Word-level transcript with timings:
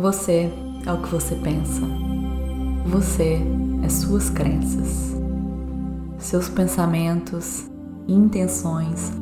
Você 0.00 0.50
é 0.86 0.92
o 0.94 1.02
que 1.02 1.10
você 1.10 1.34
pensa. 1.34 1.82
Você 2.86 3.38
é 3.82 3.88
suas 3.90 4.30
crenças. 4.30 5.14
Seus 6.16 6.48
pensamentos 6.48 7.66
e 8.08 8.14
intenções 8.14 9.12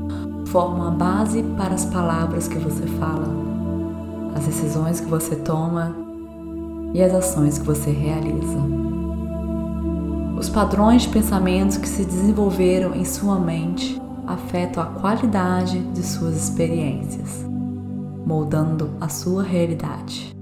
formam 0.47 0.87
a 0.87 0.91
base 0.93 1.43
para 1.57 1.75
as 1.75 1.85
palavras 1.85 2.47
que 2.47 2.59
você 2.59 2.87
fala, 3.01 3.27
as 4.37 4.47
decisões 4.47 5.01
que 5.01 5.09
você 5.09 5.35
toma 5.35 5.97
e 6.95 7.03
as 7.03 7.13
ações 7.13 7.59
que 7.59 7.67
você 7.67 7.91
realiza. 7.91 8.61
Os 10.39 10.49
padrões 10.49 11.03
de 11.03 11.09
pensamentos 11.09 11.77
que 11.77 11.89
se 11.89 12.05
desenvolveram 12.05 12.95
em 12.95 13.05
sua 13.05 13.37
mente 13.37 14.01
afetam 14.25 14.81
a 14.85 14.87
qualidade 14.87 15.81
de 15.81 16.05
suas 16.05 16.37
experiências, 16.37 17.45
moldando 18.25 18.91
a 19.01 19.09
sua 19.09 19.43
realidade. 19.43 20.38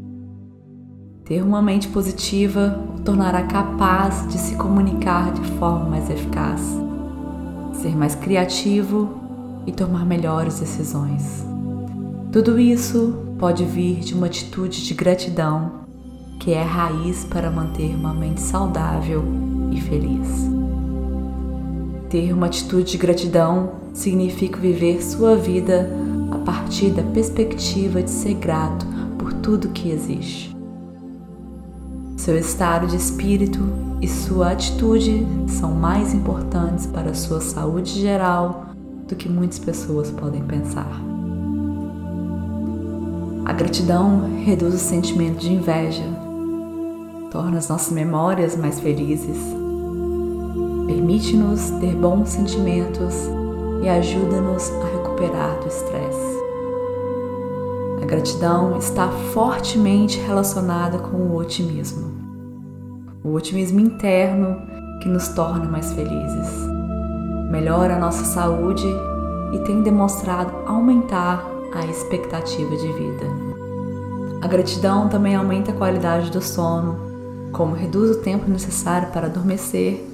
Ter 1.26 1.42
uma 1.42 1.60
mente 1.60 1.88
positiva 1.88 2.80
o 2.96 3.00
tornará 3.00 3.42
capaz 3.42 4.28
de 4.28 4.38
se 4.38 4.54
comunicar 4.54 5.32
de 5.32 5.40
forma 5.58 5.86
mais 5.86 6.08
eficaz, 6.08 6.60
ser 7.72 7.96
mais 7.96 8.14
criativo 8.14 9.10
e 9.66 9.72
tomar 9.72 10.06
melhores 10.06 10.60
decisões. 10.60 11.44
Tudo 12.30 12.60
isso 12.60 13.34
pode 13.40 13.64
vir 13.64 13.98
de 13.98 14.14
uma 14.14 14.26
atitude 14.26 14.86
de 14.86 14.94
gratidão, 14.94 15.80
que 16.38 16.52
é 16.52 16.62
a 16.62 16.64
raiz 16.64 17.24
para 17.24 17.50
manter 17.50 17.92
uma 17.96 18.14
mente 18.14 18.40
saudável 18.40 19.24
e 19.72 19.80
feliz. 19.80 20.48
Ter 22.08 22.32
uma 22.32 22.46
atitude 22.46 22.92
de 22.92 22.98
gratidão 22.98 23.72
significa 23.92 24.60
viver 24.60 25.02
sua 25.02 25.34
vida 25.34 25.90
a 26.30 26.38
partir 26.38 26.90
da 26.90 27.02
perspectiva 27.02 28.00
de 28.00 28.10
ser 28.10 28.34
grato 28.34 28.86
por 29.18 29.32
tudo 29.32 29.70
que 29.70 29.90
existe. 29.90 30.55
Seu 32.26 32.36
estado 32.36 32.88
de 32.88 32.96
espírito 32.96 33.60
e 34.02 34.08
sua 34.08 34.50
atitude 34.50 35.24
são 35.46 35.70
mais 35.70 36.12
importantes 36.12 36.84
para 36.84 37.12
a 37.12 37.14
sua 37.14 37.40
saúde 37.40 38.00
geral 38.00 38.70
do 39.06 39.14
que 39.14 39.28
muitas 39.28 39.60
pessoas 39.60 40.10
podem 40.10 40.42
pensar. 40.42 40.90
A 43.44 43.52
gratidão 43.52 44.42
reduz 44.44 44.74
o 44.74 44.78
sentimento 44.78 45.38
de 45.38 45.52
inveja, 45.52 46.02
torna 47.30 47.58
as 47.58 47.68
nossas 47.68 47.92
memórias 47.92 48.56
mais 48.56 48.80
felizes, 48.80 49.38
permite-nos 50.84 51.70
ter 51.78 51.94
bons 51.94 52.30
sentimentos 52.30 53.14
e 53.84 53.88
ajuda-nos 53.88 54.72
a 54.72 54.96
recuperar 54.96 55.60
do 55.60 55.68
estresse. 55.68 56.36
A 58.02 58.04
gratidão 58.04 58.76
está 58.78 59.08
fortemente 59.32 60.18
relacionada 60.18 60.98
com 60.98 61.18
o 61.18 61.36
otimismo. 61.36 62.15
O 63.26 63.32
otimismo 63.32 63.80
interno 63.80 64.62
que 65.00 65.08
nos 65.08 65.26
torna 65.26 65.64
mais 65.64 65.92
felizes, 65.92 66.64
melhora 67.50 67.96
a 67.96 67.98
nossa 67.98 68.24
saúde 68.24 68.86
e 69.52 69.58
tem 69.64 69.82
demonstrado 69.82 70.52
aumentar 70.64 71.44
a 71.74 71.84
expectativa 71.86 72.76
de 72.76 72.86
vida. 72.92 73.26
A 74.40 74.46
gratidão 74.46 75.08
também 75.08 75.34
aumenta 75.34 75.72
a 75.72 75.74
qualidade 75.74 76.30
do 76.30 76.40
sono, 76.40 77.50
como 77.50 77.74
reduz 77.74 78.16
o 78.16 78.20
tempo 78.20 78.48
necessário 78.48 79.08
para 79.08 79.26
adormecer 79.26 80.06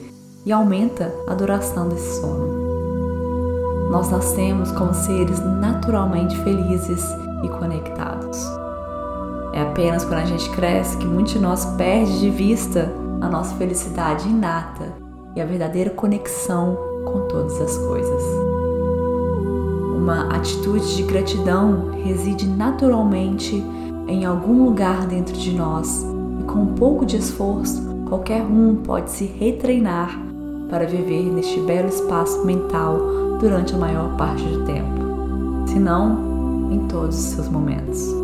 e 0.46 0.50
aumenta 0.50 1.14
a 1.28 1.34
duração 1.34 1.90
desse 1.90 2.18
sono. 2.18 3.90
Nós 3.90 4.10
nascemos 4.10 4.72
como 4.72 4.94
seres 4.94 5.38
naturalmente 5.60 6.34
felizes 6.38 7.04
e 7.44 7.48
conectados. 7.50 8.42
É 9.52 9.60
apenas 9.60 10.02
quando 10.02 10.20
a 10.20 10.24
gente 10.24 10.48
cresce 10.48 10.96
que 10.96 11.04
muitos 11.04 11.34
de 11.34 11.38
nós 11.38 11.66
perde 11.76 12.18
de 12.18 12.30
vista 12.30 13.01
a 13.22 13.28
nossa 13.28 13.54
felicidade 13.54 14.28
inata 14.28 14.92
e 15.36 15.40
a 15.40 15.46
verdadeira 15.46 15.90
conexão 15.90 16.76
com 17.04 17.28
todas 17.28 17.58
as 17.60 17.78
coisas. 17.78 18.22
Uma 19.96 20.34
atitude 20.34 20.96
de 20.96 21.04
gratidão 21.04 21.92
reside 22.02 22.46
naturalmente 22.48 23.64
em 24.08 24.24
algum 24.24 24.64
lugar 24.64 25.06
dentro 25.06 25.34
de 25.34 25.52
nós 25.52 26.04
e 26.40 26.42
com 26.42 26.62
um 26.62 26.74
pouco 26.74 27.06
de 27.06 27.16
esforço, 27.16 27.80
qualquer 28.08 28.42
um 28.42 28.76
pode 28.76 29.10
se 29.12 29.24
retreinar 29.24 30.10
para 30.68 30.84
viver 30.84 31.22
neste 31.32 31.60
belo 31.60 31.88
espaço 31.88 32.44
mental 32.44 32.98
durante 33.38 33.74
a 33.74 33.78
maior 33.78 34.16
parte 34.16 34.42
do 34.42 34.64
tempo, 34.64 35.68
se 35.68 35.78
não 35.78 36.72
em 36.72 36.88
todos 36.88 37.16
os 37.16 37.24
seus 37.26 37.48
momentos. 37.48 38.21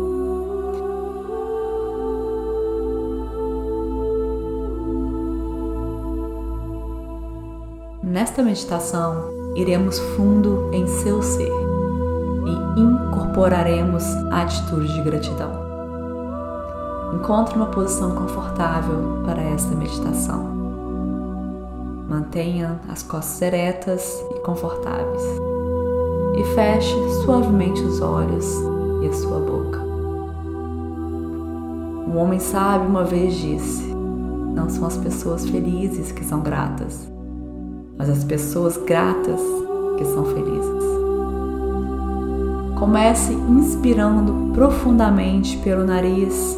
Nesta 8.09 8.41
meditação, 8.41 9.53
iremos 9.55 9.99
fundo 9.99 10.71
em 10.73 10.87
seu 10.87 11.21
ser 11.21 11.51
e 12.43 12.81
incorporaremos 12.81 14.03
a 14.31 14.41
atitude 14.41 14.91
de 14.91 15.01
gratidão. 15.03 15.51
Encontre 17.13 17.55
uma 17.55 17.67
posição 17.67 18.15
confortável 18.15 19.21
para 19.23 19.39
esta 19.39 19.75
meditação. 19.75 20.43
Mantenha 22.09 22.79
as 22.89 23.03
costas 23.03 23.39
eretas 23.43 24.25
e 24.35 24.39
confortáveis 24.39 25.21
e 26.35 26.43
feche 26.55 26.95
suavemente 27.23 27.79
os 27.83 28.01
olhos 28.01 28.43
e 29.03 29.07
a 29.07 29.13
sua 29.13 29.39
boca. 29.39 29.79
Um 32.07 32.17
homem 32.17 32.39
sábio 32.39 32.89
uma 32.89 33.03
vez 33.03 33.35
disse: 33.35 33.83
Não 33.83 34.67
são 34.67 34.87
as 34.87 34.97
pessoas 34.97 35.47
felizes 35.47 36.11
que 36.11 36.25
são 36.25 36.41
gratas, 36.41 37.07
mas 37.99 38.09
as 38.09 38.23
pessoas 38.23 38.77
gratas 38.77 39.39
que 39.97 40.05
são 40.05 40.25
felizes. 40.25 40.83
Comece 42.79 43.33
inspirando 43.33 44.51
profundamente 44.53 45.57
pelo 45.57 45.83
nariz 45.83 46.57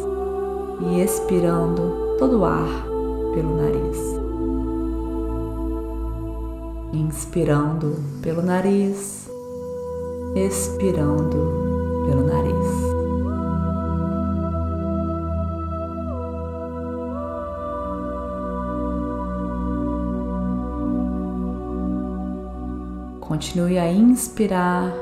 e 0.80 1.02
expirando 1.02 2.16
todo 2.18 2.38
o 2.38 2.44
ar 2.46 2.86
pelo 3.34 3.56
nariz. 3.56 3.98
Inspirando 6.94 7.96
pelo 8.22 8.40
nariz 8.40 9.22
expirando 10.34 12.06
pelo 12.06 12.26
nariz. 12.26 12.91
Continue 23.42 23.76
a 23.76 23.90
inspirar 23.90 24.94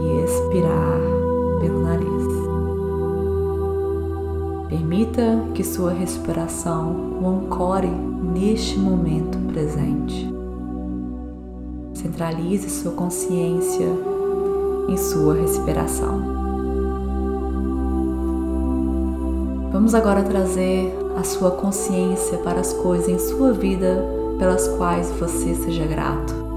e 0.00 0.24
expirar 0.24 0.98
pelo 1.60 1.82
nariz. 1.82 2.26
Permita 4.70 5.44
que 5.54 5.62
sua 5.62 5.92
respiração 5.92 7.20
o 7.22 7.28
ancore 7.28 7.90
neste 7.90 8.78
momento 8.78 9.36
presente. 9.52 10.26
Centralize 11.92 12.70
sua 12.70 12.92
consciência 12.92 13.86
em 14.88 14.96
sua 14.96 15.34
respiração. 15.34 16.22
Vamos 19.70 19.94
agora 19.94 20.22
trazer 20.22 20.96
a 21.14 21.22
sua 21.22 21.50
consciência 21.50 22.38
para 22.38 22.60
as 22.60 22.72
coisas 22.72 23.10
em 23.10 23.18
sua 23.18 23.52
vida 23.52 24.02
pelas 24.38 24.66
quais 24.66 25.10
você 25.10 25.54
seja 25.54 25.84
grato. 25.84 26.55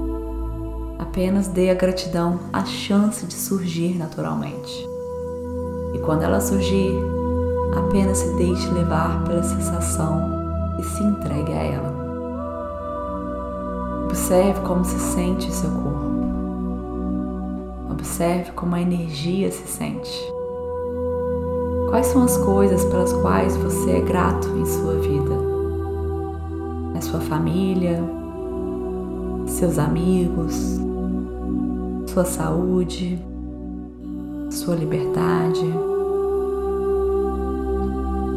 Apenas 1.00 1.48
dê 1.48 1.70
à 1.70 1.74
gratidão 1.74 2.38
a 2.52 2.62
chance 2.66 3.24
de 3.24 3.32
surgir 3.32 3.96
naturalmente. 3.96 4.86
E 5.94 5.98
quando 6.00 6.24
ela 6.24 6.42
surgir, 6.42 6.94
apenas 7.74 8.18
se 8.18 8.34
deixe 8.34 8.68
levar 8.68 9.24
pela 9.24 9.42
sensação 9.42 10.20
e 10.78 10.84
se 10.84 11.02
entregue 11.02 11.52
a 11.54 11.62
ela. 11.62 12.00
Observe 14.04 14.60
como 14.60 14.84
se 14.84 14.98
sente 14.98 15.50
seu 15.50 15.70
corpo. 15.70 16.10
Observe 17.90 18.52
como 18.52 18.74
a 18.74 18.82
energia 18.82 19.50
se 19.50 19.66
sente. 19.66 20.12
Quais 21.88 22.08
são 22.08 22.24
as 22.24 22.36
coisas 22.36 22.84
pelas 22.84 23.14
quais 23.14 23.56
você 23.56 23.92
é 23.92 24.00
grato 24.02 24.48
em 24.48 24.66
sua 24.66 24.96
vida? 24.96 25.34
Na 26.92 27.00
sua 27.00 27.20
família, 27.20 28.04
seus 29.46 29.78
amigos, 29.78 30.89
sua 32.12 32.24
saúde, 32.24 33.16
sua 34.50 34.74
liberdade. 34.74 35.64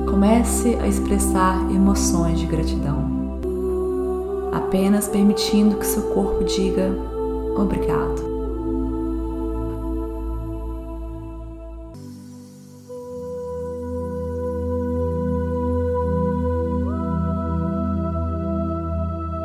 Comece 0.07 0.75
a 0.75 0.87
expressar 0.87 1.59
emoções 1.71 2.39
de 2.39 2.45
gratidão, 2.45 3.39
apenas 4.53 5.07
permitindo 5.07 5.77
que 5.77 5.87
seu 5.87 6.03
corpo 6.13 6.43
diga 6.43 6.91
obrigado. 7.57 8.31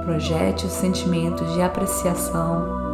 projete 0.05 0.67
os 0.67 0.73
sentimentos 0.73 1.53
de 1.53 1.63
apreciação 1.63 2.88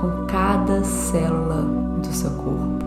com 0.00 0.26
cada 0.26 0.82
célula 0.82 1.62
do 2.00 2.06
seu 2.06 2.30
corpo. 2.30 2.80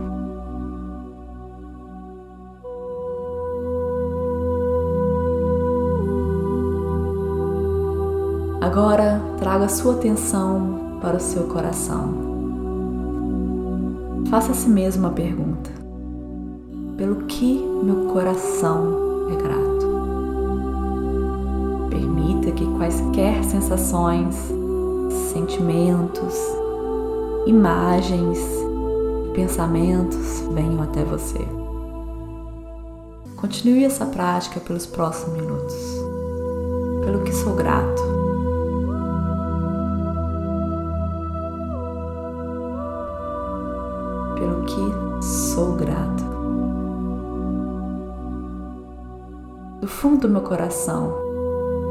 Agora 8.60 9.20
traga 9.38 9.68
sua 9.68 9.94
atenção 9.94 10.98
para 11.00 11.16
o 11.16 11.20
seu 11.20 11.44
coração. 11.44 12.24
Faça 14.28 14.50
a 14.50 14.54
si 14.54 14.68
mesmo 14.68 15.06
uma 15.06 15.12
pergunta: 15.12 15.70
pelo 16.96 17.26
que 17.26 17.64
meu 17.84 18.06
coração 18.12 19.28
é 19.30 19.36
grato? 19.36 19.84
Permita 21.88 22.50
que 22.50 22.66
quaisquer 22.76 23.44
sensações, 23.44 24.34
sentimentos, 25.32 26.63
imagens 27.46 28.38
pensamentos 29.34 30.40
venham 30.52 30.82
até 30.82 31.04
você. 31.04 31.46
Continue 33.36 33.84
essa 33.84 34.06
prática 34.06 34.60
pelos 34.60 34.86
próximos 34.86 35.36
minutos. 35.36 35.74
Pelo 37.04 37.22
que 37.22 37.32
sou 37.32 37.54
grato. 37.54 38.14
pelo 44.44 44.62
que 44.64 45.24
sou 45.24 45.72
grato. 45.74 46.24
Do 49.80 49.88
fundo 49.88 50.22
do 50.22 50.28
meu 50.28 50.42
coração, 50.42 51.14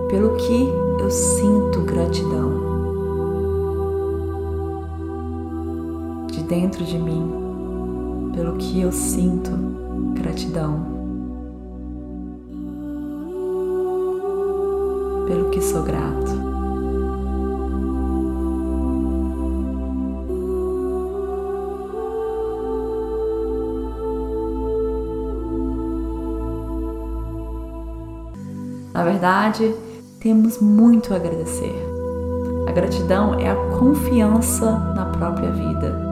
pelo 0.09 0.35
que 0.35 0.69
eu 0.99 1.09
sinto 1.09 1.81
gratidão. 1.81 2.72
De 6.43 6.49
dentro 6.49 6.83
de 6.83 6.97
mim, 6.97 8.31
pelo 8.35 8.57
que 8.57 8.81
eu 8.81 8.91
sinto 8.91 9.49
gratidão. 10.13 10.85
Pelo 15.25 15.49
que 15.51 15.61
sou 15.61 15.83
grato. 15.83 16.31
Na 28.93 29.03
verdade, 29.05 29.73
temos 30.19 30.59
muito 30.59 31.13
a 31.13 31.15
agradecer. 31.15 31.73
A 32.67 32.71
gratidão 32.73 33.39
é 33.39 33.49
a 33.49 33.55
confiança 33.77 34.71
na 34.93 35.05
própria 35.05 35.49
vida. 35.51 36.02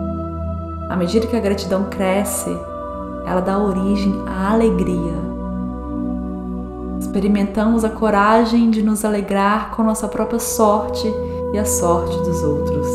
À 0.92 0.96
medida 0.98 1.26
que 1.26 1.38
a 1.38 1.40
gratidão 1.40 1.86
cresce, 1.86 2.50
ela 3.26 3.40
dá 3.40 3.58
origem 3.58 4.14
à 4.28 4.52
alegria. 4.52 5.14
Experimentamos 7.00 7.86
a 7.86 7.90
coragem 7.90 8.70
de 8.70 8.84
nos 8.84 9.06
alegrar 9.06 9.72
com 9.72 9.84
nossa 9.84 10.10
própria 10.10 10.38
sorte 10.38 11.08
e 11.54 11.58
a 11.58 11.64
sorte 11.64 12.18
dos 12.18 12.44
outros. 12.44 12.88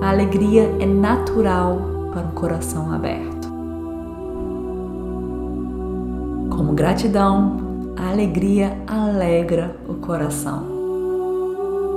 A 0.00 0.08
alegria 0.08 0.74
é 0.80 0.86
natural 0.86 1.78
para 2.10 2.22
um 2.22 2.30
coração 2.30 2.90
aberto. 2.90 3.48
Como 6.48 6.72
gratidão, 6.72 7.58
a 7.98 8.08
alegria 8.08 8.78
alegra 8.86 9.76
o 9.86 9.92
coração. 9.96 10.64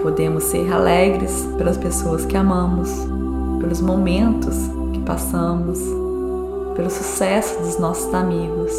Podemos 0.03 0.43
ser 0.43 0.69
alegres 0.69 1.47
pelas 1.57 1.77
pessoas 1.77 2.25
que 2.25 2.35
amamos, 2.35 2.89
pelos 3.61 3.79
momentos 3.79 4.80
passamos, 5.11 5.77
pelo 6.73 6.89
sucesso 6.89 7.61
dos 7.61 7.77
nossos 7.77 8.13
amigos, 8.13 8.71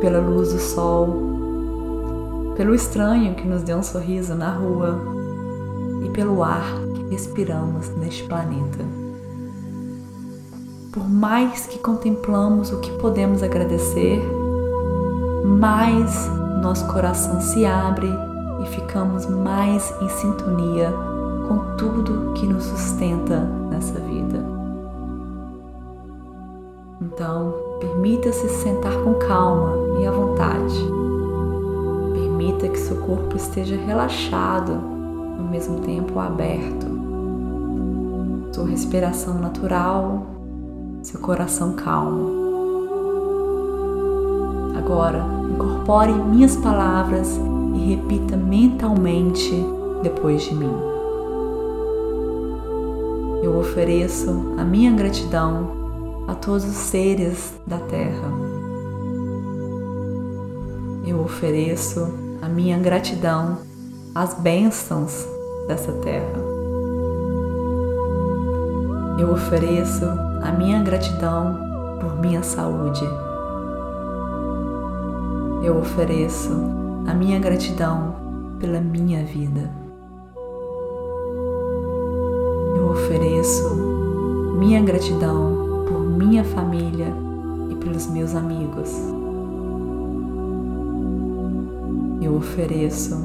pela 0.00 0.18
luz 0.18 0.54
do 0.54 0.58
sol, 0.58 2.54
pelo 2.56 2.74
estranho 2.74 3.34
que 3.34 3.46
nos 3.46 3.62
deu 3.62 3.76
um 3.76 3.82
sorriso 3.82 4.34
na 4.34 4.50
rua 4.50 4.98
e 6.02 6.08
pelo 6.08 6.42
ar 6.42 6.64
que 6.94 7.10
respiramos 7.10 7.90
neste 7.96 8.24
planeta. 8.24 8.82
Por 10.90 11.06
mais 11.06 11.66
que 11.66 11.78
contemplamos 11.80 12.72
o 12.72 12.80
que 12.80 12.92
podemos 12.92 13.42
agradecer, 13.42 14.18
mais 15.44 16.30
nosso 16.62 16.86
coração 16.86 17.42
se 17.42 17.66
abre 17.66 18.08
e 18.62 18.66
ficamos 18.68 19.26
mais 19.26 19.92
em 20.00 20.08
sintonia 20.08 20.90
com 21.46 21.76
tudo 21.76 22.32
que 22.32 22.46
nos 22.46 22.64
sustenta 22.64 23.40
nessa 23.70 24.00
vida. 24.00 24.55
Então, 27.06 27.54
permita-se 27.78 28.48
sentar 28.48 28.92
com 29.04 29.14
calma 29.14 30.00
e 30.00 30.06
à 30.06 30.10
vontade. 30.10 30.76
Permita 32.12 32.68
que 32.68 32.78
seu 32.78 32.96
corpo 32.96 33.36
esteja 33.36 33.76
relaxado, 33.76 34.72
ao 35.38 35.44
mesmo 35.44 35.78
tempo 35.80 36.18
aberto. 36.18 36.86
Sua 38.52 38.66
respiração 38.66 39.38
natural, 39.38 40.26
seu 41.02 41.20
coração 41.20 41.74
calmo. 41.74 42.44
Agora, 44.76 45.24
incorpore 45.54 46.12
minhas 46.12 46.56
palavras 46.56 47.38
e 47.74 47.94
repita 47.94 48.36
mentalmente 48.36 49.64
depois 50.02 50.42
de 50.42 50.54
mim. 50.56 50.74
Eu 53.44 53.56
ofereço 53.58 54.54
a 54.58 54.64
minha 54.64 54.90
gratidão 54.92 55.85
a 56.26 56.34
todos 56.34 56.64
os 56.64 56.76
seres 56.76 57.54
da 57.66 57.78
Terra. 57.78 58.30
Eu 61.06 61.20
ofereço 61.20 62.12
a 62.42 62.48
minha 62.48 62.78
gratidão 62.78 63.58
às 64.14 64.34
bênçãos 64.34 65.26
dessa 65.68 65.92
terra. 65.92 66.40
Eu 69.18 69.30
ofereço 69.30 70.04
a 70.42 70.52
minha 70.52 70.82
gratidão 70.82 71.58
por 72.00 72.18
minha 72.20 72.42
saúde 72.42 73.04
eu 75.66 75.78
ofereço 75.78 76.52
a 77.08 77.12
minha 77.12 77.40
gratidão 77.40 78.14
pela 78.60 78.80
minha 78.80 79.24
vida. 79.24 79.68
Eu 82.76 82.90
ofereço 82.90 83.74
minha 84.58 84.80
gratidão 84.80 85.65
minha 86.06 86.44
família 86.44 87.12
e 87.70 87.74
pelos 87.76 88.06
meus 88.06 88.34
amigos. 88.34 88.90
Eu 92.22 92.34
ofereço 92.36 93.16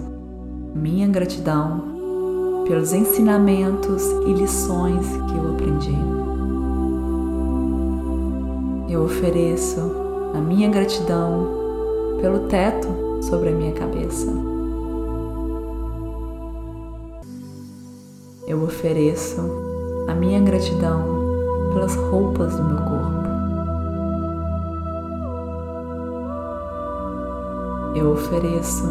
minha 0.76 1.08
gratidão 1.08 2.64
pelos 2.68 2.94
ensinamentos 2.94 4.04
e 4.26 4.34
lições 4.34 5.06
que 5.08 5.38
eu 5.38 5.52
aprendi. 5.54 5.98
Eu 8.90 9.04
ofereço 9.04 9.80
a 10.34 10.40
minha 10.40 10.70
gratidão 10.70 11.48
pelo 12.22 12.48
teto 12.48 12.88
sobre 13.22 13.50
a 13.50 13.52
minha 13.52 13.74
cabeça. 13.74 14.28
Eu 18.48 18.64
ofereço 18.64 19.42
a 20.08 20.14
minha 20.14 20.40
gratidão 20.42 21.21
pelas 21.74 21.96
roupas 21.96 22.56
do 22.56 22.64
meu 22.64 22.78
corpo. 22.78 23.22
Eu 27.96 28.12
ofereço 28.14 28.86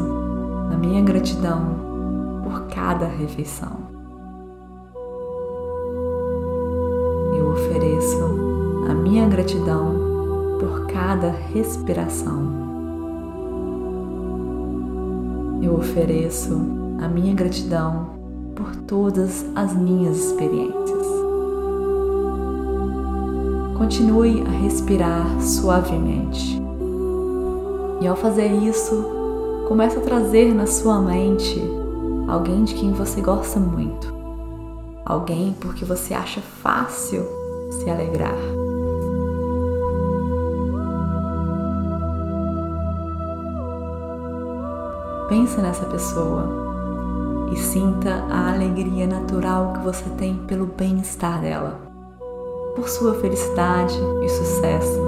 a 0.73 0.77
minha 0.77 1.03
gratidão 1.03 2.41
por 2.45 2.67
cada 2.67 3.07
refeição. 3.07 3.79
Eu 7.37 7.51
ofereço 7.53 8.25
a 8.89 8.95
minha 8.95 9.29
gratidão 9.29 9.95
por 10.59 10.87
cada 10.87 11.31
respiração. 11.31 12.61
Eu 15.63 15.75
ofereço 15.75 16.55
a 17.03 17.09
minha 17.09 17.35
gratidão 17.35 18.11
por 18.55 18.75
todas 18.77 19.47
as 19.55 19.75
minhas 19.75 20.19
experiências. 20.19 21.20
Continue 23.81 24.45
a 24.47 24.51
respirar 24.51 25.41
suavemente. 25.41 26.61
E 27.99 28.07
ao 28.07 28.15
fazer 28.15 28.53
isso, 28.53 29.65
comece 29.69 29.97
a 29.97 30.03
trazer 30.03 30.53
na 30.55 30.67
sua 30.67 31.01
mente 31.01 31.59
alguém 32.29 32.63
de 32.63 32.75
quem 32.75 32.93
você 32.93 33.23
gosta 33.23 33.59
muito. 33.59 34.15
Alguém 35.03 35.57
porque 35.59 35.87
você 35.87 36.13
acha 36.13 36.43
fácil 36.43 37.25
se 37.71 37.89
alegrar. 37.89 38.37
Pense 45.31 45.59
nessa 45.59 45.87
pessoa 45.87 46.45
e 47.51 47.57
sinta 47.57 48.27
a 48.29 48.53
alegria 48.53 49.07
natural 49.07 49.73
que 49.73 49.85
você 49.85 50.05
tem 50.19 50.37
pelo 50.47 50.67
bem-estar 50.67 51.41
dela, 51.41 51.90
por 52.75 52.89
sua 52.89 53.15
felicidade 53.15 53.99
e 54.25 54.29
sucesso. 54.29 55.01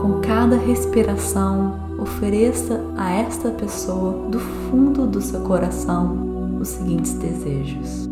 Com 0.00 0.20
cada 0.20 0.56
respiração, 0.56 1.80
ofereça 1.98 2.80
a 2.96 3.12
esta 3.12 3.50
pessoa 3.50 4.28
do 4.28 4.38
fundo 4.38 5.06
do 5.06 5.20
seu 5.20 5.40
coração 5.40 6.58
os 6.60 6.68
seguintes 6.68 7.14
desejos: 7.14 8.08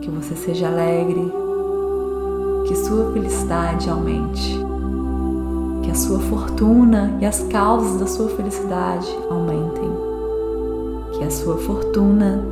que 0.00 0.10
você 0.10 0.34
seja 0.34 0.68
alegre, 0.68 1.32
que 2.66 2.76
sua 2.76 3.12
felicidade 3.12 3.88
aumente, 3.88 4.58
que 5.82 5.90
a 5.90 5.94
sua 5.94 6.18
fortuna 6.20 7.16
e 7.20 7.26
as 7.26 7.40
causas 7.44 8.00
da 8.00 8.06
sua 8.06 8.28
felicidade 8.28 9.08
aumentem, 9.30 9.90
que 11.12 11.24
a 11.24 11.30
sua 11.30 11.56
fortuna 11.58 12.44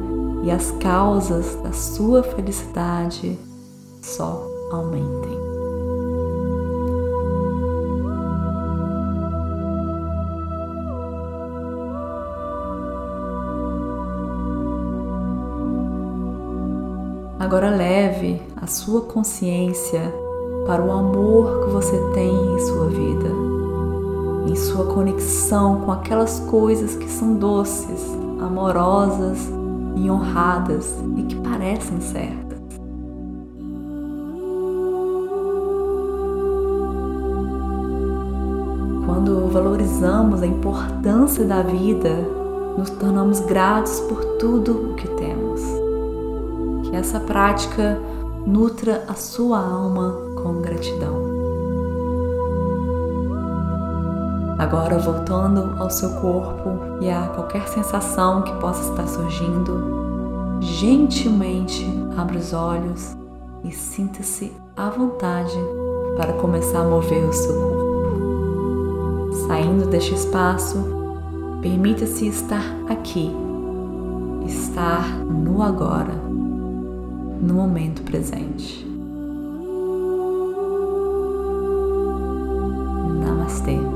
e 0.43 0.51
as 0.51 0.73
causas 0.73 1.55
da 1.63 1.73
sua 1.73 2.23
felicidade 2.23 3.39
só 4.03 4.45
aumentem. 4.73 5.41
Agora 17.39 17.71
leve 17.71 18.41
a 18.57 18.67
sua 18.67 19.03
consciência 19.03 20.13
para 20.67 20.83
o 20.83 20.91
amor 20.91 21.65
que 21.65 21.71
você 21.71 21.99
tem 22.15 22.31
em 22.31 22.59
sua 22.61 22.89
vida, 22.89 23.29
em 24.49 24.57
sua 24.57 24.87
conexão 24.87 25.83
com 25.83 25.93
aquelas 25.93 26.41
coisas 26.41 26.97
que 26.97 27.09
são 27.09 27.35
doces, 27.35 28.01
amorosas 28.41 29.62
e 29.97 30.11
honradas 30.11 31.03
e 31.17 31.23
que 31.23 31.37
parecem 31.37 32.01
certas. 32.01 32.61
Quando 39.07 39.49
valorizamos 39.49 40.43
a 40.43 40.47
importância 40.47 41.45
da 41.45 41.63
vida, 41.63 42.27
nos 42.77 42.91
tornamos 42.91 43.41
gratos 43.41 44.01
por 44.01 44.25
tudo 44.39 44.93
o 44.93 44.95
que 44.95 45.09
temos. 45.09 45.61
Que 46.89 46.97
essa 46.97 47.21
prática 47.21 47.99
nutra 48.47 49.05
a 49.09 49.15
sua 49.15 49.59
alma 49.59 50.17
com 50.43 50.61
gratidão. 50.61 51.32
Agora 54.63 54.97
voltando 54.97 55.75
ao 55.83 55.91
seu 55.91 56.11
corpo 56.21 57.01
e 57.01 57.11
a 57.11 57.27
qualquer 57.35 57.67
sensação 57.67 58.43
que 58.43 58.53
possa 58.61 58.93
estar 58.93 59.09
surgindo, 59.09 60.61
gentilmente 60.61 61.85
abra 62.17 62.39
os 62.39 62.53
olhos 62.53 63.17
e 63.65 63.73
sinta-se 63.73 64.53
à 64.77 64.89
vontade 64.89 65.59
para 66.17 66.35
começar 66.35 66.83
a 66.83 66.89
mover 66.89 67.25
o 67.25 67.33
seu 67.33 67.55
corpo. 67.55 69.33
Saindo 69.49 69.89
deste 69.89 70.15
espaço, 70.15 70.79
permita-se 71.61 72.29
estar 72.29 72.63
aqui, 72.89 73.35
estar 74.47 75.09
no 75.25 75.61
agora, 75.61 76.15
no 77.41 77.55
momento 77.55 78.03
presente. 78.03 78.87
Namastê. 83.25 83.92